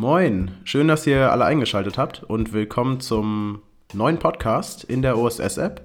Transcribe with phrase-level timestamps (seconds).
[0.00, 3.62] Moin, schön, dass ihr alle eingeschaltet habt und willkommen zum
[3.92, 5.82] neuen Podcast in der OSS-App.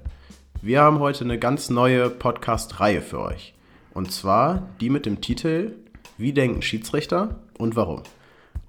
[0.62, 3.56] Wir haben heute eine ganz neue Podcast-Reihe für euch.
[3.92, 5.72] Und zwar die mit dem Titel
[6.20, 8.04] Wie denken Schiedsrichter und warum?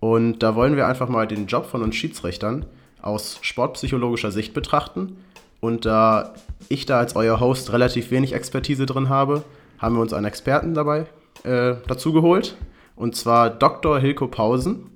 [0.01, 2.65] Und da wollen wir einfach mal den Job von uns Schiedsrichtern
[3.03, 5.19] aus sportpsychologischer Sicht betrachten.
[5.61, 6.33] Und da
[6.71, 9.45] ich da als euer Host relativ wenig Expertise drin habe,
[9.77, 11.05] haben wir uns einen Experten dabei
[11.43, 12.57] äh, dazu geholt.
[12.97, 13.99] Und zwar Dr.
[13.99, 14.94] Hilko Pausen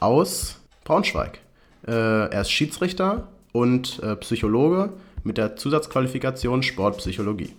[0.00, 1.40] aus Braunschweig.
[1.86, 4.92] Äh, er ist Schiedsrichter und äh, Psychologe
[5.24, 7.54] mit der Zusatzqualifikation Sportpsychologie.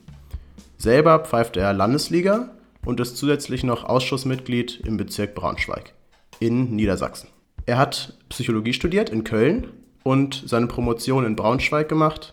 [0.77, 2.49] Selber pfeift er Landesliga
[2.85, 5.93] und ist zusätzlich noch Ausschussmitglied im Bezirk Braunschweig
[6.39, 7.29] in Niedersachsen.
[7.65, 9.67] Er hat Psychologie studiert in Köln
[10.03, 12.31] und seine Promotion in Braunschweig gemacht.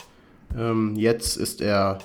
[0.57, 1.99] Ähm, jetzt ist er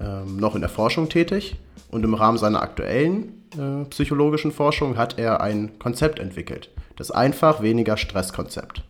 [0.00, 1.56] ähm, noch in der Forschung tätig
[1.90, 7.62] und im Rahmen seiner aktuellen äh, psychologischen Forschung hat er ein Konzept entwickelt, das einfach
[7.62, 8.82] weniger Stresskonzept.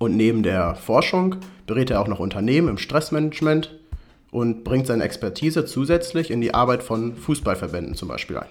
[0.00, 1.36] Und neben der Forschung
[1.68, 3.78] berät er auch noch Unternehmen im Stressmanagement
[4.32, 8.48] und bringt seine Expertise zusätzlich in die Arbeit von Fußballverbänden zum Beispiel ein.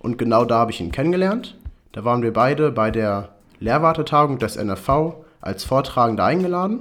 [0.00, 1.56] Und genau da habe ich ihn kennengelernt.
[1.92, 6.80] Da waren wir beide bei der Lehrwartetagung des NFV als Vortragender eingeladen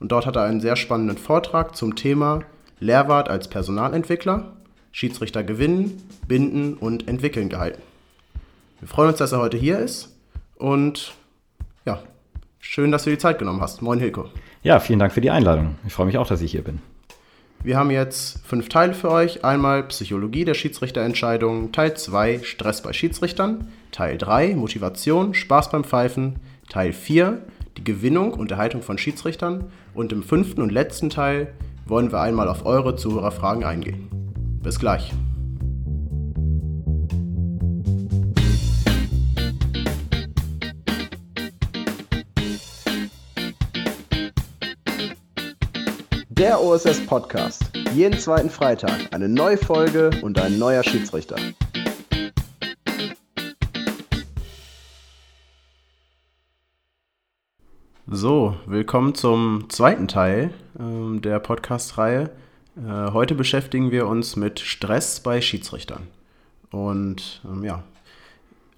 [0.00, 2.40] und dort hat er einen sehr spannenden Vortrag zum Thema
[2.80, 4.54] Lehrwart als Personalentwickler,
[4.90, 7.80] Schiedsrichter gewinnen, binden und entwickeln gehalten.
[8.80, 10.17] Wir freuen uns, dass er heute hier ist
[10.58, 11.14] und
[11.86, 12.02] ja,
[12.70, 13.80] Schön, dass du die Zeit genommen hast.
[13.80, 14.26] Moin, Hilko.
[14.62, 15.76] Ja, vielen Dank für die Einladung.
[15.86, 16.80] Ich freue mich auch, dass ich hier bin.
[17.62, 19.42] Wir haben jetzt fünf Teile für euch.
[19.42, 26.40] Einmal Psychologie der Schiedsrichterentscheidungen, Teil 2 Stress bei Schiedsrichtern, Teil 3 Motivation, Spaß beim Pfeifen,
[26.68, 27.40] Teil 4
[27.78, 31.54] die Gewinnung und Erhaltung von Schiedsrichtern und im fünften und letzten Teil
[31.86, 34.08] wollen wir einmal auf eure Zuhörerfragen eingehen.
[34.62, 35.12] Bis gleich.
[46.60, 47.62] OSS Podcast.
[47.94, 51.36] Jeden zweiten Freitag eine neue Folge und ein neuer Schiedsrichter.
[58.06, 62.30] So, willkommen zum zweiten Teil äh, der Podcast-Reihe.
[62.76, 66.08] Äh, heute beschäftigen wir uns mit Stress bei Schiedsrichtern.
[66.70, 67.84] Und ähm, ja,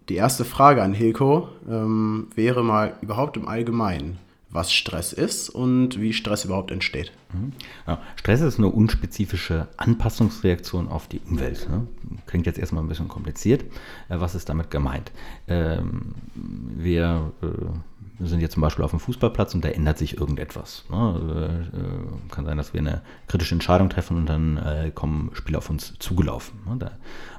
[0.08, 4.18] die erste Frage an Hilko ähm, wäre mal überhaupt im Allgemeinen
[4.50, 7.12] was Stress ist und wie Stress überhaupt entsteht.
[7.32, 7.52] Mhm.
[7.86, 11.68] Ja, Stress ist eine unspezifische Anpassungsreaktion auf die Umwelt.
[11.70, 11.86] Ne?
[12.26, 13.62] Klingt jetzt erstmal ein bisschen kompliziert.
[14.08, 15.12] Äh, was ist damit gemeint?
[15.46, 17.82] Ähm, wir äh, wir
[18.20, 20.84] sind jetzt zum Beispiel auf dem Fußballplatz und da ändert sich irgendetwas.
[20.90, 21.70] Ne?
[21.74, 25.58] Äh, äh, kann sein, dass wir eine kritische Entscheidung treffen und dann äh, kommen Spieler
[25.58, 26.60] auf uns zugelaufen.
[26.66, 26.90] Ne?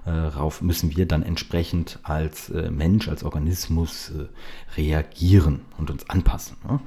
[0.06, 4.26] Darauf müssen wir dann entsprechend als äh, Mensch, als Organismus äh,
[4.80, 6.58] reagieren und uns anpassen.
[6.68, 6.80] Ne?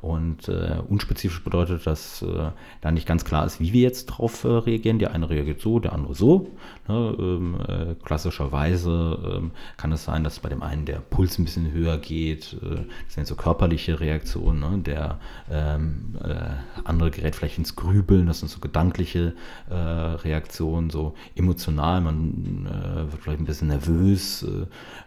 [0.00, 2.50] Und äh, unspezifisch bedeutet, dass äh,
[2.80, 5.00] da nicht ganz klar ist, wie wir jetzt drauf äh, reagieren.
[5.00, 6.50] Der eine reagiert so, der andere so.
[6.86, 7.16] Ne?
[7.18, 11.72] Ähm, äh, klassischerweise ähm, kann es sein, dass bei dem einen der Puls ein bisschen
[11.72, 12.56] höher geht.
[12.62, 14.60] Äh, das sind so körperliche Reaktionen.
[14.60, 14.78] Ne?
[14.78, 15.18] Der
[15.50, 16.36] ähm, äh,
[16.84, 18.26] andere gerät vielleicht ins Grübeln.
[18.26, 19.34] Das sind so gedankliche
[19.70, 22.00] Reaktionen, so emotional.
[22.00, 22.66] Man
[23.10, 24.46] wird vielleicht ein bisschen nervös.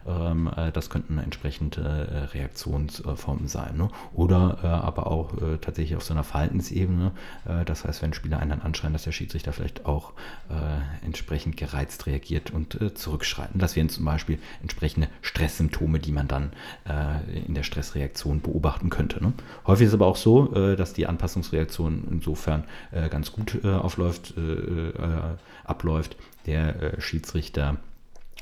[0.08, 3.78] Ähm, das könnten entsprechende Reaktionsformen sein.
[3.78, 3.90] Ne?
[4.14, 7.12] Oder aber auch äh, tatsächlich auf so einer Verhaltensebene.
[7.48, 10.14] Äh, das heißt, wenn Spieler einen dann anschreien, dass der Schiedsrichter vielleicht auch
[10.50, 13.60] äh, entsprechend gereizt reagiert und äh, zurückschreiten.
[13.60, 16.52] Das wären zum Beispiel entsprechende Stresssymptome, die man dann
[16.88, 19.24] äh, in der Stressreaktion beobachten könnte.
[19.24, 19.34] Ne?
[19.66, 22.64] Häufig ist es aber auch so, dass die Anpassungsreaktion insofern
[23.10, 24.34] ganz gut aufläuft,
[25.64, 26.16] abläuft.
[26.46, 27.78] Der Schiedsrichter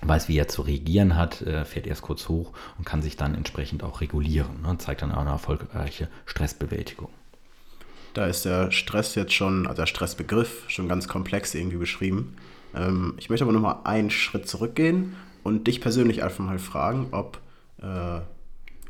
[0.02, 3.36] weiß, wie er zu reagieren hat, äh, fährt erst kurz hoch und kann sich dann
[3.36, 7.10] entsprechend auch regulieren und ne, zeigt dann auch eine erfolgreiche Stressbewältigung.
[8.14, 12.36] Da ist der Stress jetzt schon, also der Stressbegriff schon ganz komplex irgendwie beschrieben.
[12.76, 17.40] Ähm, ich möchte aber nochmal einen Schritt zurückgehen und dich persönlich einfach mal fragen, ob
[17.82, 18.22] äh,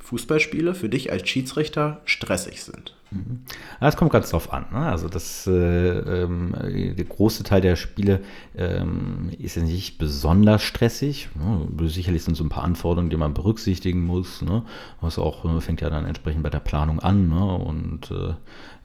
[0.02, 2.96] Fußballspiele für dich als Schiedsrichter stressig sind.
[3.12, 3.42] Mhm.
[3.80, 4.66] Das kommt ganz drauf an.
[4.72, 4.78] Ne?
[4.80, 8.22] Also das, äh, ähm, der große Teil der Spiele
[8.56, 11.30] ähm, ist ja nicht besonders stressig.
[11.36, 11.90] Ne?
[11.90, 14.42] Sicherlich sind so ein paar Anforderungen, die man berücksichtigen muss.
[14.42, 14.64] Ne?
[15.02, 17.30] Was auch äh, fängt ja dann entsprechend bei der Planung an.
[17.30, 17.56] Ne?
[17.56, 18.34] Und äh,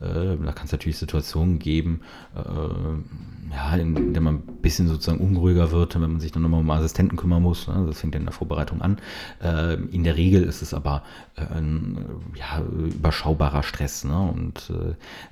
[0.05, 2.01] äh, da kann es natürlich Situationen geben,
[2.35, 6.43] äh, ja, in, in der man ein bisschen sozusagen unruhiger wird, wenn man sich dann
[6.43, 7.69] nochmal um Assistenten kümmern muss.
[7.69, 7.85] Ne?
[7.87, 8.99] Das fängt ja in der Vorbereitung an.
[9.43, 11.03] Äh, in der Regel ist es aber
[11.37, 11.99] ein
[12.37, 14.14] ja, überschaubarer Stress ne?
[14.21, 14.73] Und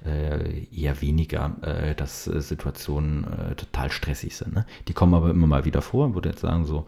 [0.05, 1.57] eher weniger,
[1.97, 3.27] dass Situationen
[3.57, 4.55] total stressig sind.
[4.55, 4.67] Ne?
[4.89, 6.09] Die kommen aber immer mal wieder vor.
[6.09, 6.87] Ich würde jetzt sagen, so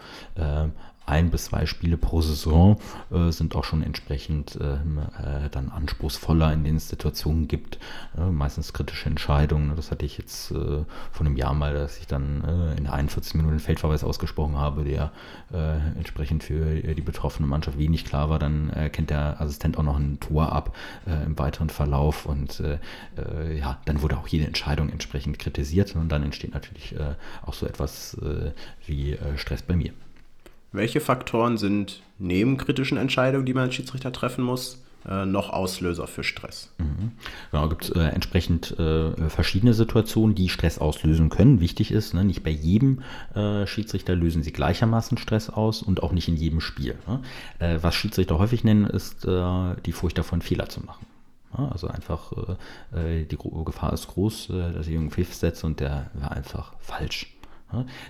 [1.06, 2.78] ein bis zwei Spiele pro Saison
[3.10, 7.78] äh, sind auch schon entsprechend ähm, äh, dann anspruchsvoller, in es Situationen gibt,
[8.16, 9.76] äh, meistens kritische Entscheidungen.
[9.76, 13.34] Das hatte ich jetzt äh, vor einem Jahr mal, dass ich dann äh, in 41
[13.34, 15.12] Minuten Feldverweis ausgesprochen habe, der
[15.52, 18.38] äh, entsprechend für die betroffene Mannschaft wenig klar war.
[18.38, 20.74] Dann kennt der Assistent auch noch ein Tor ab
[21.06, 22.62] im weiteren Verlauf und
[23.58, 26.94] ja, dann wurde auch jede Entscheidung entsprechend kritisiert und dann entsteht natürlich
[27.44, 28.16] auch so etwas
[28.86, 29.92] wie Stress bei mir.
[30.75, 36.09] Welche Faktoren sind neben kritischen Entscheidungen, die man als Schiedsrichter treffen muss, äh, noch Auslöser
[36.09, 36.73] für Stress?
[36.79, 37.12] Mhm.
[37.53, 41.61] Genau, gibt es äh, entsprechend äh, verschiedene Situationen, die Stress auslösen können.
[41.61, 43.03] Wichtig ist, ne, nicht bei jedem
[43.37, 46.97] äh, Schiedsrichter lösen sie gleichermaßen Stress aus und auch nicht in jedem Spiel.
[47.06, 47.21] Ne?
[47.61, 51.06] Äh, was Schiedsrichter häufig nennen, ist die Furcht davon, Fehler zu machen.
[51.53, 52.32] Also einfach,
[52.93, 57.35] die Gefahr ist groß, dass ich einen Pfiff setze und der war einfach falsch.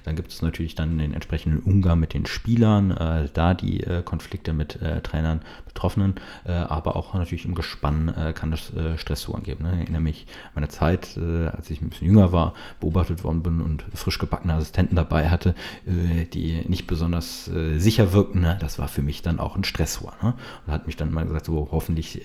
[0.04, 4.02] Dann gibt es natürlich dann den entsprechenden Umgang mit den Spielern, äh, da die äh,
[4.02, 6.14] Konflikte mit äh, Trainern, Betroffenen,
[6.44, 9.64] äh, aber auch natürlich im Gespann äh, kann das äh, Stressoren geben.
[9.64, 9.72] Ne?
[9.74, 13.60] Ich erinnere mich an meine Zeit, als ich ein bisschen jünger war, beobachtet worden bin
[13.60, 15.54] und frisch gebackene Assistenten dabei hatte,
[15.86, 18.40] die nicht besonders sicher wirkten.
[18.40, 18.56] Ne?
[18.60, 20.14] Das war für mich dann auch ein Stressor.
[20.22, 20.34] Ne?
[20.66, 22.22] Und hat mich dann mal gesagt, so hoffentlich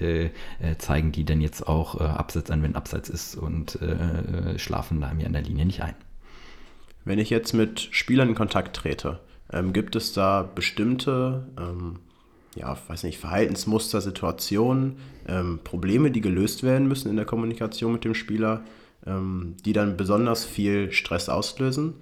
[0.77, 3.79] zeigen die denn jetzt auch Abseits an, wenn Abseits ist und
[4.57, 5.95] schlafen da mir an der Linie nicht ein.
[7.05, 9.19] Wenn ich jetzt mit Spielern in Kontakt trete,
[9.51, 11.99] ähm, gibt es da bestimmte, ähm,
[12.55, 14.97] ja, weiß nicht, Verhaltensmuster, Situationen,
[15.27, 18.61] ähm, Probleme, die gelöst werden müssen in der Kommunikation mit dem Spieler,
[19.05, 21.95] ähm, die dann besonders viel Stress auslösen?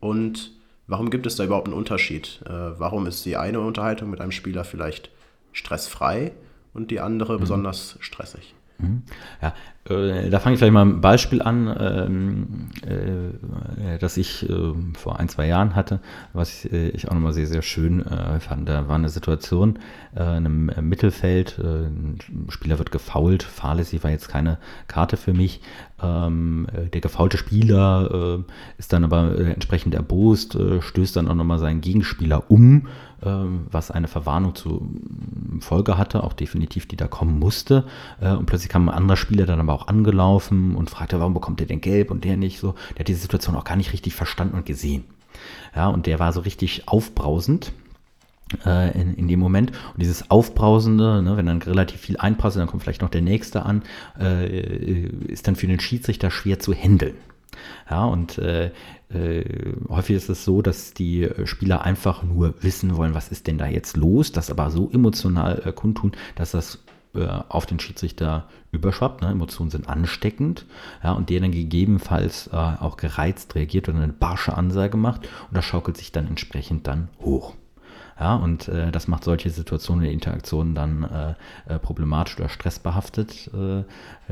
[0.00, 0.52] Und
[0.86, 2.40] warum gibt es da überhaupt einen Unterschied?
[2.46, 5.10] Äh, warum ist die eine Unterhaltung mit einem Spieler vielleicht
[5.52, 6.32] stressfrei
[6.72, 7.40] und die andere mhm.
[7.40, 8.54] besonders stressig?
[8.78, 9.02] Mhm.
[9.40, 9.54] Ja,
[9.86, 12.46] da fange ich vielleicht mal ein Beispiel an, ähm,
[12.86, 16.00] äh, das ich äh, vor ein, zwei Jahren hatte,
[16.32, 18.66] was äh, ich auch nochmal sehr, sehr schön äh, fand.
[18.66, 19.78] Da war eine Situation
[20.16, 25.60] in einem Mittelfeld, ein Spieler wird gefault, fahrlässig war jetzt keine Karte für mich.
[26.00, 28.44] Ähm, der gefaulte Spieler
[28.78, 32.86] ist dann aber entsprechend erbost, stößt dann auch nochmal seinen Gegenspieler um
[33.24, 34.82] ähm, was eine Verwarnung zur
[35.58, 37.84] Folge hatte, auch definitiv, die da kommen musste.
[38.20, 41.66] und plötzlich kam ein anderer Spieler dann aber auch angelaufen und fragte, warum bekommt der
[41.66, 42.74] denn gelb und der nicht so.
[42.94, 45.04] Der hat die Situation auch gar nicht richtig verstanden und gesehen.
[45.74, 47.72] Ja, und der war so richtig aufbrausend.
[48.64, 49.70] Äh, in, in dem Moment.
[49.70, 53.64] Und dieses Aufbrausende, ne, wenn dann relativ viel einpasst, dann kommt vielleicht noch der nächste
[53.64, 53.82] an,
[54.20, 57.16] äh, ist dann für den Schiedsrichter schwer zu handeln.
[57.90, 58.70] Ja, und äh,
[59.08, 59.44] äh,
[59.88, 63.66] häufig ist es so, dass die Spieler einfach nur wissen wollen, was ist denn da
[63.66, 66.78] jetzt los, das aber so emotional äh, kundtun, dass das äh,
[67.48, 69.22] auf den Schiedsrichter überschwappt.
[69.22, 69.30] Ne?
[69.30, 70.66] Emotionen sind ansteckend
[71.02, 75.56] ja, und der dann gegebenenfalls äh, auch gereizt reagiert oder eine barsche Ansage macht und
[75.56, 77.54] das schaukelt sich dann entsprechend dann hoch.
[78.18, 83.50] Ja, und äh, das macht solche Situationen der Interaktionen dann äh, äh, problematisch oder stressbehaftet,
[83.52, 83.80] äh,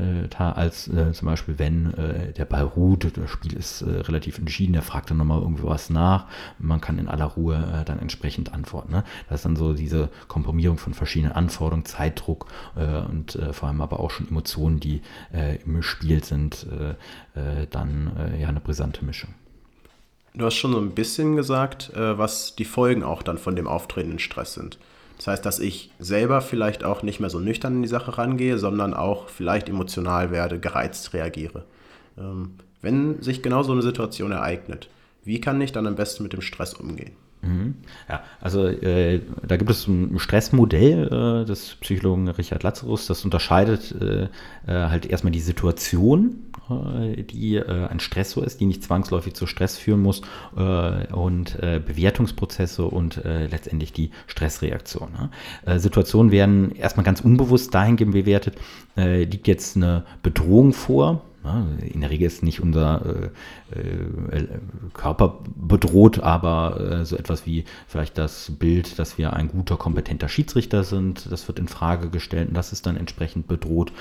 [0.01, 1.93] äh, als zum Beispiel, wenn
[2.35, 6.25] der Ball ruht, das Spiel ist relativ entschieden, der fragt dann nochmal irgendwie was nach,
[6.57, 8.91] man kann in aller Ruhe dann entsprechend antworten.
[8.91, 9.03] Ne?
[9.29, 12.47] Das ist dann so diese Komprimierung von verschiedenen Anforderungen, Zeitdruck
[13.09, 15.01] und vor allem aber auch schon Emotionen, die
[15.65, 16.65] im Spiel sind,
[17.69, 19.33] dann ja eine brisante Mischung.
[20.35, 23.67] Du hast schon so ein bisschen gesagt, äh, was die Folgen auch dann von dem
[23.67, 24.79] auftretenden Stress sind.
[25.17, 28.57] Das heißt, dass ich selber vielleicht auch nicht mehr so nüchtern in die Sache rangehe,
[28.57, 31.65] sondern auch vielleicht emotional werde, gereizt reagiere.
[32.17, 34.89] Ähm, wenn sich genau so eine Situation ereignet,
[35.23, 37.15] wie kann ich dann am besten mit dem Stress umgehen?
[37.43, 37.75] Mhm.
[38.09, 41.07] Ja, also äh, da gibt es ein Stressmodell
[41.43, 44.29] äh, des Psychologen Richard Lazarus, das unterscheidet äh, äh
[44.67, 46.37] halt erstmal die Situation
[46.69, 50.21] äh, die äh, ein Stressor ist, die nicht zwangsläufig zu Stress führen muss
[51.11, 55.09] und Bewertungsprozesse und letztendlich die Stressreaktion.
[55.65, 55.79] Ne?
[55.79, 58.55] Situationen werden erstmal ganz unbewusst dahingehend bewertet,
[58.95, 61.21] liegt jetzt eine Bedrohung vor,
[61.93, 63.01] in der Regel ist nicht unser
[63.73, 64.47] äh, äh,
[64.93, 70.29] Körper bedroht, aber äh, so etwas wie vielleicht das Bild, dass wir ein guter, kompetenter
[70.29, 73.91] Schiedsrichter sind, das wird in Frage gestellt und das ist dann entsprechend bedroht.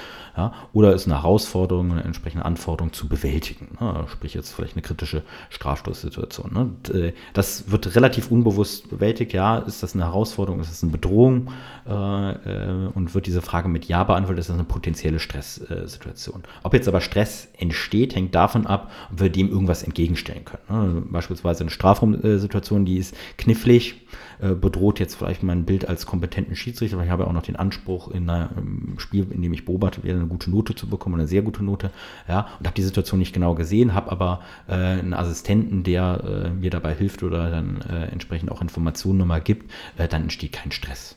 [0.72, 3.76] Oder ist eine Herausforderung, eine entsprechende Anforderung zu bewältigen.
[3.80, 4.06] Ne?
[4.11, 6.52] Sprich jetzt vielleicht eine kritische Strafstoßsituation.
[6.52, 7.12] Ne?
[7.34, 9.34] Das wird relativ unbewusst bewältigt.
[9.34, 11.50] Ja, ist das eine Herausforderung, ist das eine Bedrohung?
[11.84, 16.44] Und wird diese Frage mit Ja beantwortet, ist das eine potenzielle Stresssituation.
[16.62, 20.94] Ob jetzt aber Stress Stress entsteht, hängt davon ab, ob wir dem irgendwas entgegenstellen können.
[20.94, 21.02] Ne?
[21.10, 24.06] Beispielsweise eine Strafraumsituation, die ist knifflig,
[24.40, 27.56] äh, bedroht jetzt vielleicht mein Bild als kompetenten Schiedsrichter, weil ich habe auch noch den
[27.56, 31.28] Anspruch, in einem Spiel, in dem ich beobachtet werde, eine gute Note zu bekommen, eine
[31.28, 31.90] sehr gute Note,
[32.28, 36.50] ja, und habe die Situation nicht genau gesehen, habe aber äh, einen Assistenten, der äh,
[36.50, 41.16] mir dabei hilft oder dann entsprechend auch Informationen nochmal gibt, dann entsteht kein Stress.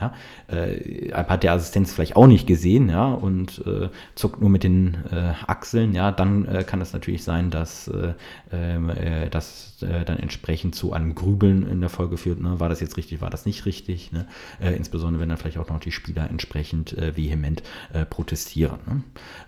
[0.00, 0.14] Ja,
[0.48, 4.96] äh, hat der Assistenz vielleicht auch nicht gesehen, ja, und äh, zuckt nur mit den
[5.10, 8.14] äh, Achseln, ja, dann äh, kann es natürlich sein, dass äh,
[8.52, 12.40] ähm, äh, das dann entsprechend zu einem Grübeln in der Folge führt.
[12.40, 12.60] Ne?
[12.60, 14.12] War das jetzt richtig, war das nicht richtig?
[14.12, 14.28] Ne?
[14.60, 17.64] insbesondere wenn dann vielleicht auch noch die Spieler entsprechend vehement
[18.08, 18.78] protestieren.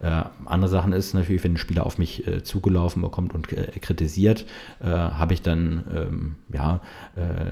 [0.00, 0.26] Ne?
[0.44, 4.44] andere Sachen ist natürlich, wenn ein Spieler auf mich zugelaufen bekommt und kritisiert,
[4.80, 6.80] habe ich dann ähm, ja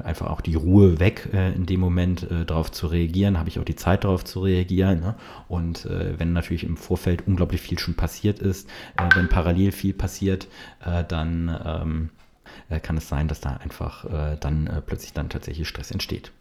[0.02, 3.76] einfach auch die Ruhe weg in dem Moment darauf zu reagieren, habe ich auch die
[3.76, 5.00] Zeit darauf zu reagieren.
[5.00, 5.14] Ne?
[5.48, 9.94] Und äh, wenn natürlich im Vorfeld unglaublich viel schon passiert ist, äh, wenn parallel viel
[9.94, 10.48] passiert,
[10.84, 12.10] äh, dann ähm,
[12.68, 16.32] äh, kann es sein, dass da einfach äh, dann äh, plötzlich dann tatsächlich Stress entsteht.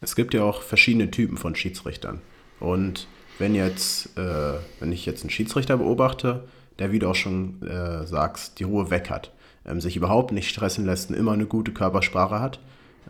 [0.00, 2.20] Es gibt ja auch verschiedene Typen von Schiedsrichtern.
[2.60, 3.08] Und
[3.38, 6.44] wenn jetzt, wenn ich jetzt einen Schiedsrichter beobachte,
[6.78, 7.56] der, wie du auch schon
[8.04, 9.32] sagst, die Ruhe weg hat,
[9.68, 12.60] ähm, sich überhaupt nicht stressen lässt und immer eine gute Körpersprache hat,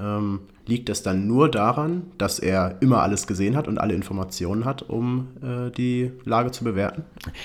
[0.00, 4.64] ähm, liegt es dann nur daran, dass er immer alles gesehen hat und alle Informationen
[4.64, 7.04] hat, um äh, die Lage zu bewerten?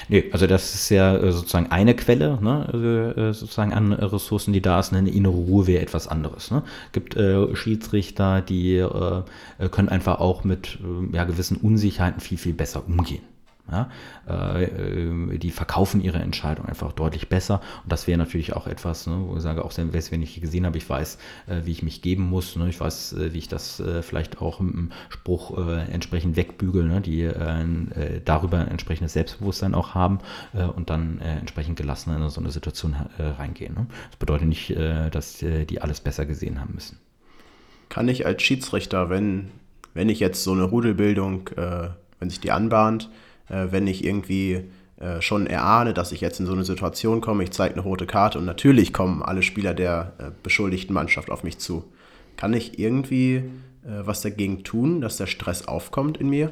[0.10, 2.86] Nee, also das ist ja äh, sozusagen eine Quelle, ne, also,
[3.22, 4.94] äh, sozusagen an Ressourcen, die da ist.
[4.94, 6.52] Eine innere Ruhe wäre etwas anderes.
[6.52, 6.64] Ne?
[6.92, 9.24] gibt äh, Schiedsrichter, die äh,
[9.72, 13.24] können einfach auch mit äh, ja, gewissen Unsicherheiten viel, viel besser umgehen.
[13.72, 13.90] Ja,
[14.28, 17.62] äh, äh, die verkaufen ihre Entscheidung einfach deutlich besser.
[17.84, 20.78] Und das wäre natürlich auch etwas, ne, wo ich sage, auch wenn ich gesehen habe,
[20.78, 21.18] ich weiß,
[21.48, 24.42] äh, wie ich mich geben muss, ne, ich weiß, äh, wie ich das äh, vielleicht
[24.42, 27.30] auch im Spruch äh, entsprechend wegbügel, ne, die
[28.26, 30.20] darüber ein entsprechendes Selbstbewusstsein auch haben
[30.76, 33.76] und dann entsprechend gelassen in so eine Situation reingehen.
[33.76, 33.88] Ne.
[34.10, 37.00] Das bedeutet nicht, dass die alles besser gesehen haben müssen.
[37.90, 39.52] Kann ich als Schiedsrichter, wenn,
[39.94, 41.50] wenn ich jetzt so eine Rudelbildung,
[42.20, 43.10] wenn sich die anbahnt,
[43.50, 44.64] äh, wenn ich irgendwie
[44.98, 48.06] äh, schon erahne, dass ich jetzt in so eine Situation komme, ich zeige eine rote
[48.06, 51.84] Karte und natürlich kommen alle Spieler der äh, beschuldigten Mannschaft auf mich zu.
[52.38, 53.44] Kann ich irgendwie äh,
[53.84, 56.52] was dagegen tun, dass der Stress aufkommt in mir?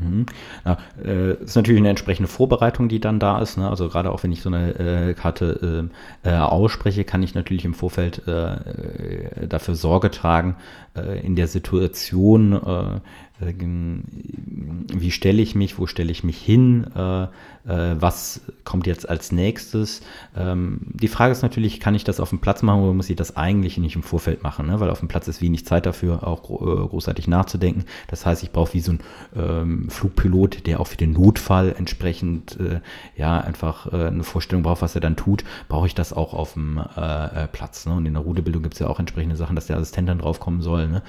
[0.00, 0.26] Mhm.
[0.64, 3.58] Ja, äh, ist natürlich eine entsprechende Vorbereitung, die dann da ist.
[3.58, 3.68] Ne?
[3.68, 5.90] Also gerade auch wenn ich so eine äh, Karte
[6.24, 10.56] äh, äh ausspreche, kann ich natürlich im Vorfeld äh, dafür Sorge tragen,
[10.96, 13.00] äh, in der Situation
[13.40, 19.32] wie stelle ich mich, wo stelle ich mich hin, äh, äh, was kommt jetzt als
[19.32, 20.02] nächstes.
[20.36, 23.16] Ähm, die Frage ist natürlich, kann ich das auf dem Platz machen oder muss ich
[23.16, 24.80] das eigentlich nicht im Vorfeld machen, ne?
[24.80, 27.84] weil auf dem Platz ist wenig Zeit dafür, auch gro äh, großartig nachzudenken.
[28.08, 29.00] Das heißt, ich brauche wie so ein
[29.34, 32.80] ähm, Flugpilot, der auch für den Notfall entsprechend äh,
[33.16, 36.54] ja einfach äh, eine Vorstellung braucht, was er dann tut, brauche ich das auch auf
[36.54, 37.86] dem äh, Platz.
[37.86, 37.94] Ne?
[37.94, 40.62] Und in der Rudebildung gibt es ja auch entsprechende Sachen, dass der Assistent dann draufkommen
[40.62, 40.88] soll.
[40.88, 41.02] Ne?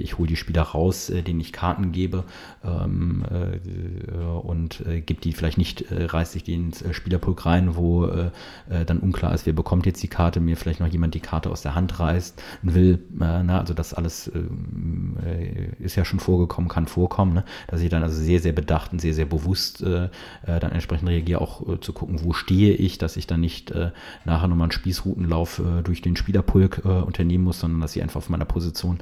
[0.00, 2.24] ich hole die Spieler raus, äh, denen ich Karten gebe
[2.64, 7.46] ähm, äh, und äh, gebe die vielleicht nicht, äh, reiße ich die ins äh, Spielerpulk
[7.46, 8.30] rein, wo äh,
[8.86, 11.62] dann unklar ist, wer bekommt jetzt die Karte, mir vielleicht noch jemand die Karte aus
[11.62, 12.98] der Hand reißt will.
[13.12, 15.16] na, also das alles ähm,
[15.78, 17.44] ist ja schon vorgekommen, kann vorkommen, ne?
[17.68, 21.78] Dass ich dann also sehr, sehr bedacht und sehr, sehr bewusst dann entsprechend reagiere, auch
[21.80, 23.72] zu gucken, wo stehe ich, dass ich dann nicht
[24.24, 28.44] nachher nochmal einen Spießrutenlauf durch den Spielerpulk unternehmen muss, sondern dass ich einfach auf meiner
[28.44, 28.98] Position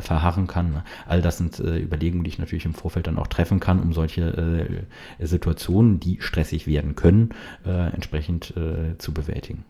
[0.00, 0.70] verharren kann.
[0.70, 0.84] Ne?
[1.06, 3.92] All das sind äh, Überlegungen, die ich natürlich im Vorfeld dann auch treffen kann, um
[3.92, 4.86] solche
[5.18, 7.34] äh, Situationen, die stressig werden können,
[7.64, 9.64] äh, entsprechend äh, zu bewältigen.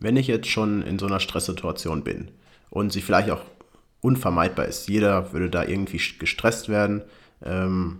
[0.00, 2.28] Wenn ich jetzt schon in so einer Stresssituation bin
[2.70, 3.42] und sie vielleicht auch
[4.00, 7.02] unvermeidbar ist, jeder würde da irgendwie gestresst werden,
[7.44, 7.98] ähm,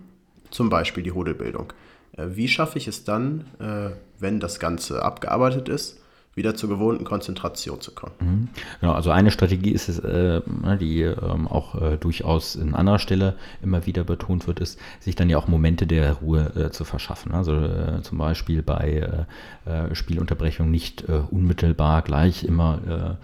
[0.51, 1.73] zum Beispiel die Hodelbildung.
[2.17, 6.02] Äh, wie schaffe ich es dann, äh, wenn das Ganze abgearbeitet ist,
[6.35, 8.15] wieder zur gewohnten Konzentration zu kommen.
[8.21, 8.49] Mhm.
[8.81, 12.99] Genau, also eine Strategie ist es, äh, ne, die ähm, auch äh, durchaus in anderer
[12.99, 16.85] Stelle immer wieder betont wird, ist, sich dann ja auch Momente der Ruhe äh, zu
[16.85, 17.33] verschaffen.
[17.33, 19.27] Also äh, zum Beispiel bei
[19.67, 23.19] äh, äh, Spielunterbrechung nicht unmittelbar gleich immer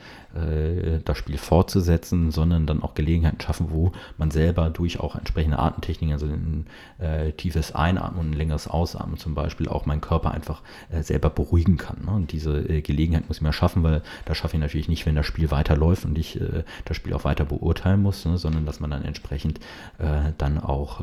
[1.05, 6.13] das Spiel fortzusetzen, sondern dann auch Gelegenheiten schaffen, wo man selber durch auch entsprechende Atemtechniken,
[6.13, 6.67] also ein
[6.99, 10.63] äh, tiefes Einatmen und ein längeres Ausatmen zum Beispiel, auch meinen Körper einfach
[11.01, 12.05] selber beruhigen kann.
[12.05, 12.13] Ne?
[12.13, 15.15] Und diese äh, Gelegenheit muss ich mir schaffen, weil das schaffe ich natürlich nicht, wenn
[15.15, 18.37] das Spiel weiterläuft und ich äh, das Spiel auch weiter beurteilen muss, ne?
[18.39, 19.61] sondern dass man dann entsprechend
[19.99, 21.01] äh, dann auch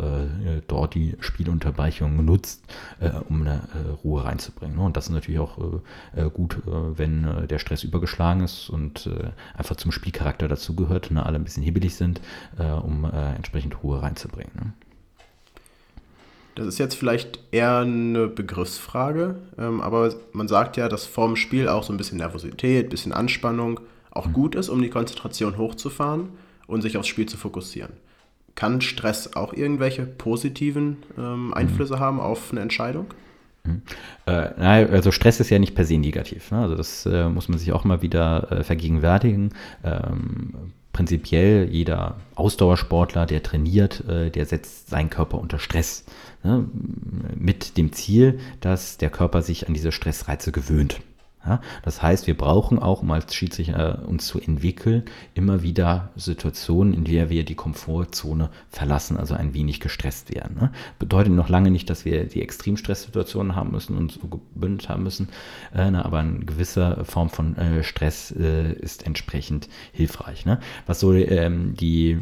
[0.68, 2.64] dort die Spielunterbrechung nutzt,
[3.30, 3.62] um eine
[4.04, 4.78] Ruhe reinzubringen.
[4.78, 4.84] Ne?
[4.84, 5.58] Und das ist natürlich auch
[6.34, 11.44] gut, wenn der Stress übergeschlagen ist und äh, einfach zum Spielcharakter dazugehört, ne, alle ein
[11.44, 12.22] bisschen hibbelig sind,
[12.58, 14.52] äh, um äh, entsprechend Ruhe reinzubringen.
[14.56, 14.74] Ne?
[16.56, 21.68] Das ist jetzt vielleicht eher eine Begriffsfrage, ähm, aber man sagt ja, dass vorm Spiel
[21.68, 23.82] auch so ein bisschen Nervosität, ein bisschen Anspannung
[24.12, 24.34] auch mhm.
[24.34, 26.30] gut ist, um die Konzentration hochzufahren
[26.66, 27.92] und sich aufs Spiel zu fokussieren.
[28.56, 32.00] Kann Stress auch irgendwelche positiven ähm, Einflüsse mhm.
[32.00, 33.08] haben auf eine Entscheidung?
[33.66, 33.82] Mhm.
[34.26, 36.52] Äh, also Stress ist ja nicht per se negativ.
[36.52, 36.60] Ne?
[36.60, 39.50] Also das äh, muss man sich auch mal wieder äh, vergegenwärtigen.
[39.84, 46.06] Ähm, prinzipiell jeder Ausdauersportler, der trainiert, äh, der setzt seinen Körper unter Stress.
[46.42, 46.70] Ne?
[47.38, 51.02] Mit dem Ziel, dass der Körper sich an diese Stressreize gewöhnt.
[51.46, 56.94] Ja, das heißt, wir brauchen auch, um als Schiedsrichter uns zu entwickeln, immer wieder Situationen,
[56.94, 60.58] in der wir die Komfortzone verlassen, also ein wenig gestresst werden.
[60.60, 60.72] Ne?
[60.98, 65.30] Bedeutet noch lange nicht, dass wir die Extremstresssituationen haben müssen und so gebündelt haben müssen,
[65.74, 66.04] äh, ne?
[66.04, 70.46] aber eine gewisse Form von äh, Stress äh, ist entsprechend hilfreich.
[70.46, 70.60] Ne?
[70.88, 72.18] Was so ähm, die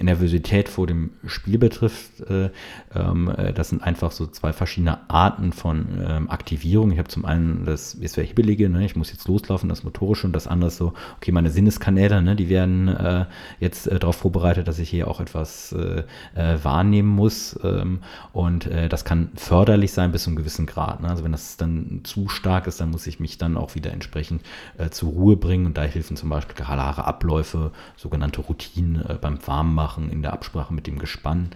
[0.00, 2.50] Nervosität vor dem Spiel betrifft, äh,
[2.94, 6.92] ähm, äh, das sind einfach so zwei verschiedene Arten von ähm, Aktivierung.
[6.92, 8.84] Ich habe zum einen das, es wäre Hibbelige, Wichtige, ne?
[8.84, 12.36] ich muss jetzt loslaufen, das Motorische und das andere so, okay, meine Sinneskanäle, ne?
[12.36, 13.24] die werden äh,
[13.58, 16.02] jetzt äh, darauf vorbereitet, dass ich hier auch etwas äh,
[16.34, 18.00] äh wahrnehmen muss ähm,
[18.32, 21.00] und äh, das kann förderlich sein bis zu einem gewissen Grad.
[21.00, 21.08] Ne?
[21.08, 24.42] Also wenn das dann zu stark ist, dann muss ich mich dann auch wieder entsprechend
[24.76, 30.10] äh, zur Ruhe bringen und da helfen zum Beispiel klare Abläufe, sogenannte Routinen beim Warmmachen
[30.10, 31.50] in der Absprache mit dem Gespann,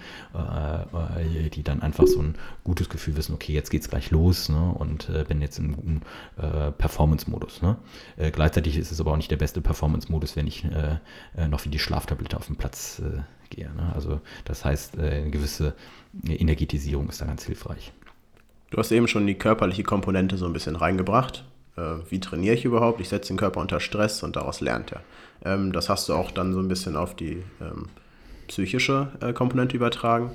[1.54, 4.75] die dann einfach so ein gutes Gefühl wissen, okay, jetzt geht es gleich los ne?
[4.78, 6.02] und bin jetzt im guten
[6.78, 7.60] Performance Performance-Modus.
[7.62, 7.76] Ne?
[8.16, 10.98] Äh, gleichzeitig ist es aber auch nicht der beste Performance-Modus, wenn ich äh,
[11.36, 13.68] äh, noch wie die Schlaftablette auf den Platz äh, gehe.
[13.74, 13.92] Ne?
[13.94, 15.74] Also das heißt, äh, eine gewisse
[16.24, 17.92] Energetisierung ist da ganz hilfreich.
[18.70, 21.44] Du hast eben schon die körperliche Komponente so ein bisschen reingebracht.
[22.08, 23.00] Wie trainiere ich überhaupt?
[23.00, 25.00] Ich setze den Körper unter Stress und daraus lernt er.
[25.44, 27.88] Ähm, das hast du auch dann so ein bisschen auf die ähm,
[28.46, 30.30] psychische Komponente übertragen.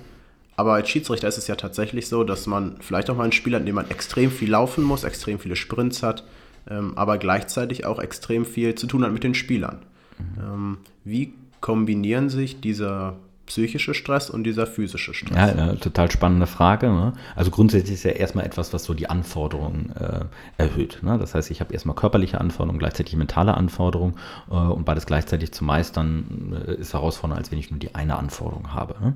[0.57, 3.53] Aber als Schiedsrichter ist es ja tatsächlich so, dass man vielleicht auch mal ein Spiel
[3.53, 6.25] hat, in dem man extrem viel laufen muss, extrem viele Sprints hat,
[6.69, 9.79] ähm, aber gleichzeitig auch extrem viel zu tun hat mit den Spielern.
[10.17, 10.43] Mhm.
[10.43, 13.17] Ähm, wie kombinieren sich dieser
[13.49, 15.35] psychische Stress und dieser physische Stress?
[15.35, 16.87] Ja, ja total spannende Frage.
[16.87, 17.13] Ne?
[17.35, 20.25] Also grundsätzlich ist ja erstmal etwas, was so die Anforderungen äh,
[20.57, 20.99] erhöht.
[21.01, 21.17] Ne?
[21.17, 24.15] Das heißt, ich habe erstmal körperliche Anforderungen, gleichzeitig mentale Anforderungen
[24.49, 28.17] äh, und beides gleichzeitig zu meistern äh, ist herausfordernder, als wenn ich nur die eine
[28.17, 28.95] Anforderung habe.
[29.01, 29.13] Ne?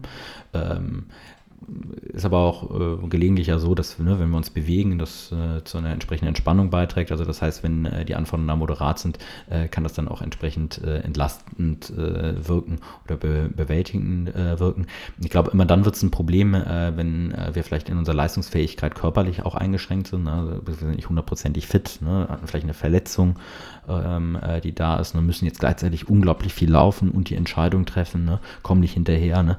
[0.53, 1.05] Ähm,
[2.13, 5.63] ist aber auch äh, gelegentlich ja so, dass ne, wenn wir uns bewegen, das äh,
[5.63, 7.11] zu einer entsprechenden Entspannung beiträgt.
[7.11, 9.17] Also das heißt, wenn äh, die Anforderungen da moderat sind,
[9.49, 14.87] äh, kann das dann auch entsprechend äh, entlastend äh, wirken oder be bewältigend wirken.
[15.21, 19.43] Ich glaube, immer dann wird es ein Problem, wenn wir vielleicht in unserer Leistungsfähigkeit körperlich
[19.43, 20.23] auch eingeschränkt sind.
[20.23, 20.61] Ne?
[20.65, 22.27] Wir sind nicht hundertprozentig fit, ne?
[22.29, 23.35] hatten vielleicht eine Verletzung,
[23.87, 28.25] ähm, die da ist, und müssen jetzt gleichzeitig unglaublich viel laufen und die Entscheidung treffen,
[28.25, 28.39] ne?
[28.61, 29.43] kommen nicht hinterher.
[29.43, 29.57] Ne?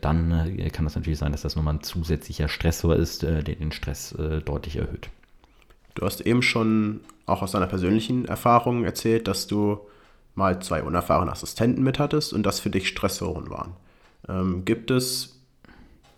[0.00, 3.72] dann kann das natürlich sein, dass das nochmal ein zusätzlicher Stressor ist, äh, der den
[3.72, 5.08] Stress äh, deutlich erhöht.
[5.94, 9.78] Du hast eben schon auch aus deiner persönlichen Erfahrung erzählt, dass du
[10.34, 13.74] mal zwei unerfahrene Assistenten mit hattest und das für dich Stressoren waren.
[14.28, 15.40] Ähm, gibt es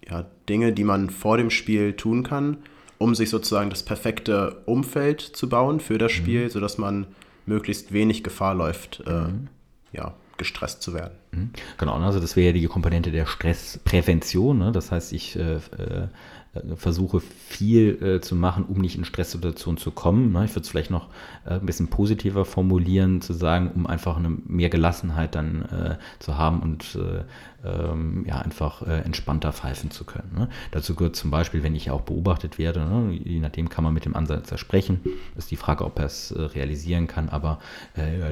[0.09, 2.59] ja, Dinge, die man vor dem Spiel tun kann,
[2.99, 6.17] um sich sozusagen das perfekte Umfeld zu bauen für das mhm.
[6.17, 6.51] Spiel, mhm.
[6.51, 7.07] sodass man
[7.47, 9.49] möglichst wenig Gefahr läuft, äh, mhm.
[9.93, 11.15] ja, gestresst zu werden.
[11.33, 11.51] Mhm.
[11.79, 14.59] Genau, also das wäre ja die Komponente der Stressprävention.
[14.59, 14.73] Ne?
[14.73, 16.09] Das heißt, ich äh, äh,
[16.77, 20.33] versuche viel äh, zu machen, um nicht in Stresssituationen zu kommen.
[20.33, 20.45] Ne?
[20.45, 21.09] Ich würde es vielleicht noch
[21.47, 26.37] äh, ein bisschen positiver formulieren, zu sagen, um einfach eine mehr Gelassenheit dann äh, zu
[26.37, 27.25] haben und äh,
[27.67, 30.31] ähm, ja einfach äh, entspannter pfeifen zu können.
[30.37, 30.49] Ne?
[30.73, 33.13] Dazu gehört zum Beispiel, wenn ich auch beobachtet werde, ne?
[33.13, 35.01] je nachdem kann man mit dem Ansatz sprechen.
[35.37, 37.61] Ist die Frage, ob er es äh, realisieren kann, aber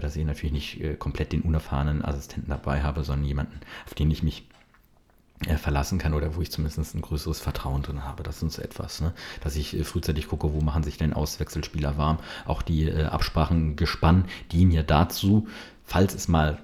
[0.00, 4.22] dass ich natürlich nicht komplett den unerfahrenen Assistenten dabei habe, sondern jemanden, auf den ich
[4.22, 4.49] mich äh,
[5.56, 8.22] verlassen kann oder wo ich zumindest ein größeres Vertrauen drin habe.
[8.22, 9.14] Das ist etwas, ne?
[9.42, 12.18] dass ich äh, frühzeitig gucke, wo machen sich denn Auswechselspieler warm.
[12.44, 15.48] Auch die äh, Absprachen gespannt dienen ja dazu,
[15.84, 16.58] falls es mal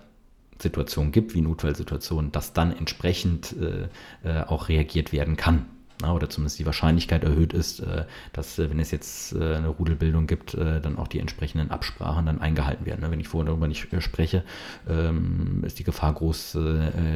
[0.58, 3.88] Situationen gibt, wie Notfallsituationen, dass dann entsprechend äh,
[4.24, 5.66] äh, auch reagiert werden kann
[6.04, 10.26] oder zumindest die Wahrscheinlichkeit erhöht ist, äh, dass, äh, wenn es jetzt äh, eine Rudelbildung
[10.26, 13.00] gibt, dann auch die entsprechenden Absprachen dann eingehalten werden.
[13.00, 13.10] Ne?
[13.10, 14.44] Wenn ich vorher darüber nicht spreche,
[14.88, 16.58] ähm, ist die Gefahr groß,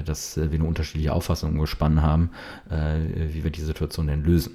[0.04, 2.30] dass wir eine unterschiedliche Auffassung gespannt haben,
[2.68, 4.52] wie wir die Situation denn lösen.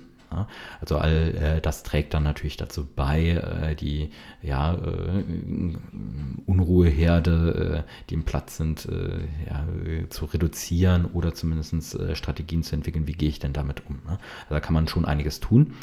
[0.82, 5.24] Also all äh, das trägt dann natürlich dazu bei, äh, die ja, äh,
[6.45, 9.19] Unruheherde, äh, die im Platz sind, äh,
[9.50, 9.65] ja,
[10.10, 13.95] zu reduzieren oder zumindest äh, Strategien zu entwickeln, wie gehe ich denn damit um.
[14.06, 14.17] Ne?
[14.43, 15.74] Also da kann man schon einiges tun.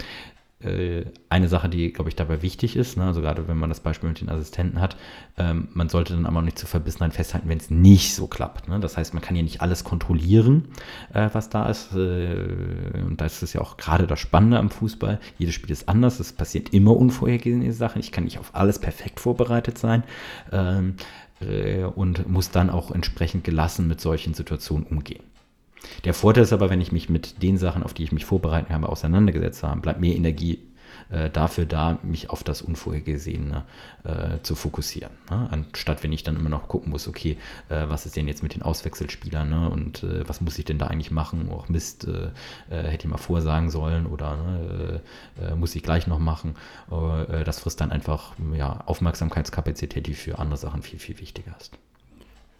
[0.65, 3.81] Äh, eine Sache, die, glaube ich, dabei wichtig ist, ne, also gerade wenn man das
[3.81, 4.97] Beispiel mit den Assistenten hat,
[5.37, 8.69] ähm, man sollte dann aber nicht zu Verbissenheit festhalten, wenn es nicht so klappt.
[8.69, 8.81] Ne?
[8.81, 10.69] Das heißt, man kann ja nicht alles kontrollieren,
[11.13, 11.95] äh, was da ist.
[11.95, 15.21] Äh, und das ist ja auch gerade das Spannende am Fußball.
[15.39, 18.01] Jedes Spiel ist anders, es passiert immer unvorhergesehene Sachen.
[18.01, 20.05] Ich kann nicht auf alles perfekt vorbereitet sein.
[20.53, 20.95] Ähm,
[21.41, 25.23] äh, und muss dann auch entsprechend gelassen mit solchen Situationen umgehen.
[26.05, 28.73] Der Vorteil ist aber, wenn ich mich mit den Sachen, auf die ich mich vorbereiten
[28.73, 30.61] habe, auseinandergesetzt habe, bleibt mehr Energie
[31.11, 33.65] äh, dafür da, mich auf das Unvorhergesehene
[34.05, 35.13] äh, zu fokussieren.
[35.31, 35.49] Ne?
[35.51, 37.37] Anstatt wenn ich dann immer noch gucken muss, okay,
[37.69, 39.69] äh, was ist denn jetzt mit den Auswechselspielern ne?
[39.69, 41.51] und äh, was muss ich denn da eigentlich machen?
[41.51, 42.31] Auch Mist, äh,
[42.71, 45.03] äh, hätte ich mal vorsagen sollen oder ne?
[45.57, 46.55] muss ich gleich noch machen.
[47.45, 51.73] das frisst dann einfach ja, Aufmerksamkeitskapazität, die für andere Sachen viel, viel wichtiger ist.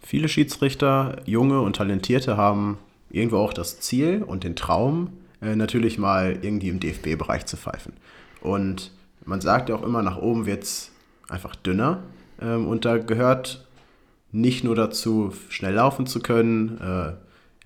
[0.01, 2.77] Viele Schiedsrichter, junge und talentierte, haben
[3.13, 7.91] irgendwo auch das Ziel und den Traum, natürlich mal irgendwie im DFB-Bereich zu pfeifen.
[8.39, 8.91] Und
[9.25, 10.91] man sagt ja auch immer, nach oben wird es
[11.29, 12.03] einfach dünner.
[12.41, 13.65] Ähm, und da gehört
[14.31, 17.13] nicht nur dazu, schnell laufen zu können, äh,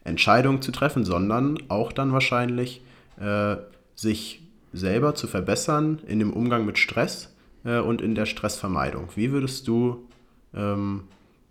[0.07, 2.81] Entscheidungen zu treffen, sondern auch dann wahrscheinlich
[3.19, 3.57] äh,
[3.95, 7.33] sich selber zu verbessern in dem Umgang mit Stress
[7.63, 9.09] äh, und in der Stressvermeidung.
[9.15, 10.07] Wie würdest du
[10.53, 11.03] ähm,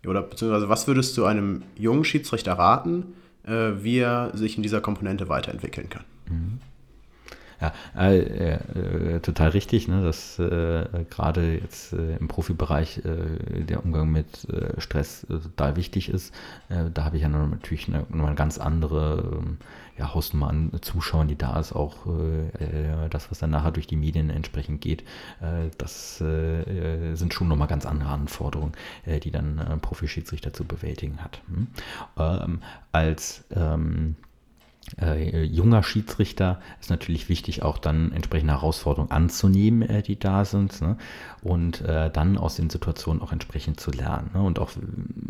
[0.05, 3.13] oder beziehungsweise was würdest du einem jungen Schiedsrichter raten,
[3.47, 6.03] äh, wie er sich in dieser Komponente weiterentwickeln kann?
[6.29, 6.59] Mhm.
[7.59, 13.83] Ja, äh, äh, total richtig, ne, dass äh, gerade jetzt äh, im Profibereich äh, der
[13.83, 16.33] Umgang mit äh, Stress total wichtig ist.
[16.69, 19.57] da habe ich ja natürlich eine, eine ganz andere ähm,
[19.97, 21.95] ja, Hausnummer an Zuschauern, die da ist, auch
[23.09, 25.03] das, was dann nachher durch die Medien entsprechend geht.
[25.79, 28.73] das sind schon nochmal ganz andere Anforderungen,
[29.23, 31.41] die dann ein Profischiedsrichter zu bewältigen hat.
[31.47, 31.67] Hm?
[32.17, 34.15] Ähm, als ähm,
[35.01, 40.81] äh, junger Schiedsrichter ist natürlich wichtig, auch dann entsprechende Herausforderungen anzunehmen, äh, die da sind.
[40.81, 40.97] Ne?
[41.41, 44.31] Und äh, dann aus den Situationen auch entsprechend zu lernen.
[44.33, 44.41] Ne?
[44.41, 44.71] Und auch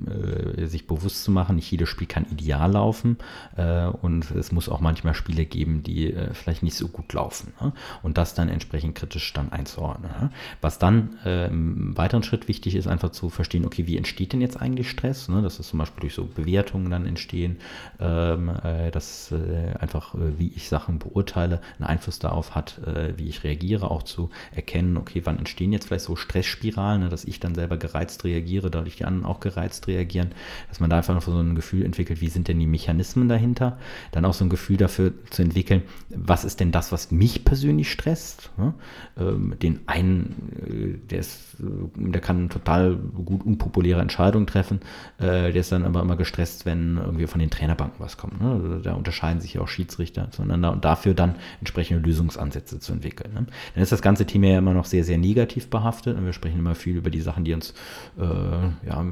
[0.08, 3.18] äh, sich bewusst zu machen, nicht jedes Spiel kann ideal laufen.
[3.56, 7.54] Äh, und es muss auch manchmal Spiele geben, die äh, vielleicht nicht so gut laufen.
[7.62, 7.74] Ne?
[8.04, 10.12] Und das dann entsprechend kritisch dann einzuordnen.
[10.20, 10.30] Ne?
[10.62, 14.62] Was dann im weiteren Schritt wichtig ist, einfach zu verstehen, okay, wie entsteht denn jetzt
[14.62, 15.28] eigentlich Stress?
[15.30, 15.42] Ne?
[15.42, 17.58] Dass es zum Beispiel durch so Bewertungen dann entstehen,
[18.00, 18.52] ähm,
[18.92, 23.44] dass äh, einfach, äh, wie ich Sachen beurteile, einen Einfluss darauf hat, äh, wie ich
[23.44, 27.56] reagiere, auch zu erkennen, okay, wann entstehen jetzt vielleicht so Stressspiralen, ne, dass ich dann
[27.56, 31.38] selber gereizt reagiere, dadurch die anderen auch gereizt reagieren, dass man da einfach noch so
[31.38, 33.78] ein Gefühl entwickelt, wie sind denn die Mechanismen dahinter,
[34.12, 37.92] dann auch so ein Gefühl dafür zu entwickeln, was ist denn das, was mich persönlich
[37.92, 38.52] stresst,
[39.18, 44.80] ähm, den einen, der ist, der kann total gut unpopuläre Entscheidungen treffen,
[45.20, 48.82] der ist dann aber immer gestresst, wenn irgendwie von den Trainerbanken was kommt, ne?
[48.84, 53.34] da unterscheiden sich auch Schiedsrichter zueinander und dafür dann entsprechende Lösungsansätze zu entwickeln.
[53.34, 53.46] Ne?
[53.74, 56.60] Dann ist das ganze Thema ja immer noch sehr, sehr negativ behaftet und wir sprechen
[56.60, 57.74] immer viel über die Sachen, die uns
[58.18, 58.24] äh,
[58.88, 59.06] ja, äh,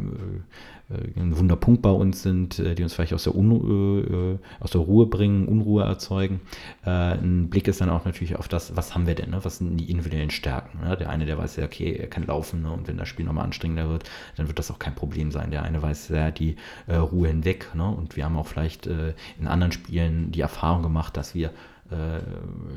[0.89, 4.81] ein Wunderpunkt bei uns sind, äh, die uns vielleicht aus der, Un äh, aus der
[4.81, 6.41] Ruhe bringen, Unruhe erzeugen.
[6.83, 9.39] Ein Blick ist dann auch natürlich auf das, was haben wir denn, ne?
[9.43, 10.79] was sind die individuellen Stärken.
[10.81, 10.95] Ne?
[10.97, 12.71] Der eine, der weiß ja, okay, er kann laufen ne?
[12.71, 14.03] und wenn das Spiel nochmal anstrengender wird,
[14.35, 15.51] dann wird das auch kein Problem sein.
[15.51, 16.55] Der eine weiß ja die
[16.87, 17.87] Ruhe hinweg ne?
[17.87, 21.51] und wir haben auch vielleicht in anderen Spielen die Erfahrung gemacht, dass wir äh,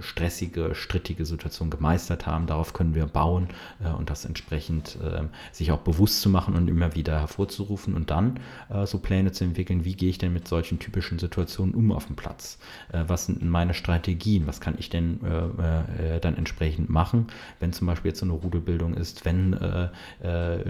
[0.01, 2.47] stressige, strittige Situation gemeistert haben.
[2.47, 3.49] Darauf können wir bauen
[3.83, 8.11] äh, und das entsprechend äh, sich auch bewusst zu machen und immer wieder hervorzurufen und
[8.11, 11.91] dann äh, so Pläne zu entwickeln, wie gehe ich denn mit solchen typischen Situationen um
[11.91, 12.59] auf dem Platz?
[12.93, 14.47] Äh, was sind meine Strategien?
[14.47, 17.29] Was kann ich denn äh, dann entsprechend machen,
[17.61, 19.57] wenn zum Beispiel jetzt so eine Rudelbildung ist, wenn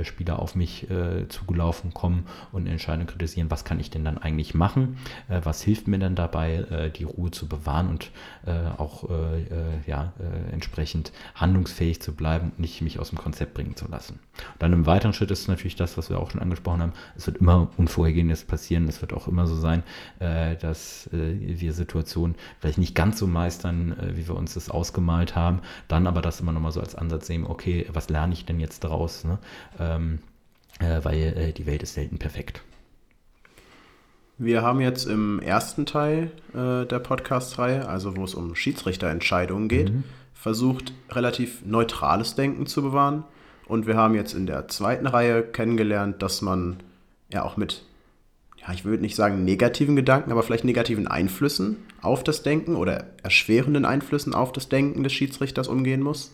[0.03, 0.87] Spieler auf mich
[1.29, 4.98] zugelaufen kommen und Entscheidungen kritisieren, was kann ich denn dann eigentlich machen?
[5.29, 8.38] was hilft mir denn dabei, die Ruhe zu bewahren und äh,
[8.76, 9.46] auch äh, äh,
[9.87, 10.12] ja,
[10.52, 14.18] entsprechend handlungsfähig zu bleiben und nicht mich aus dem Konzept bringen zu lassen.
[14.54, 17.26] Und dann im weiteren Schritt ist natürlich das, was wir auch schon angesprochen haben, es
[17.26, 19.82] wird immer Unvorhergehendes passieren, es wird auch immer so sein,
[20.18, 26.06] dass wir Situationen vielleicht nicht ganz so meistern, wie wir uns das ausgemalt haben, dann
[26.06, 29.24] aber das immer nochmal so als Ansatz sehen, okay, was lerne ich denn jetzt daraus?
[29.24, 29.38] Ne?
[29.78, 30.18] Ähm,
[30.80, 32.62] weil die Welt ist selten perfekt.
[34.40, 39.92] Wir haben jetzt im ersten Teil äh, der Podcast-Reihe, also wo es um Schiedsrichterentscheidungen geht,
[39.92, 40.05] mhm.
[40.33, 43.24] versucht, relativ neutrales Denken zu bewahren.
[43.66, 46.77] Und wir haben jetzt in der zweiten Reihe kennengelernt, dass man
[47.33, 47.83] ja auch mit,
[48.59, 53.07] ja, ich würde nicht sagen negativen Gedanken, aber vielleicht negativen Einflüssen auf das Denken oder
[53.24, 56.33] erschwerenden Einflüssen auf das Denken des Schiedsrichters umgehen muss.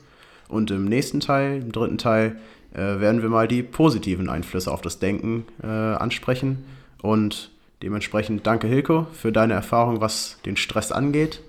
[0.48, 2.36] Und im nächsten Teil, im dritten Teil,
[2.74, 6.66] äh, werden wir mal die positiven Einflüsse auf das Denken äh, ansprechen
[7.00, 11.40] und Dementsprechend danke Hilko für deine Erfahrung, was den Stress angeht.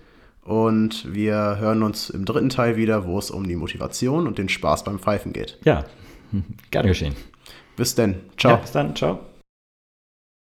[0.42, 4.50] Und wir hören uns im dritten Teil wieder, wo es um die Motivation und den
[4.50, 5.58] Spaß beim Pfeifen geht.
[5.64, 5.86] Ja,
[6.72, 7.16] gerne geschehen.
[7.76, 8.22] Bis denn.
[8.38, 8.54] Ciao.
[8.54, 8.96] Ja, bis dann.
[8.96, 9.20] Ciao.